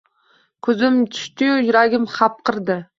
[0.69, 2.85] Ko’zim tushdiyu yuragim hapriqdi.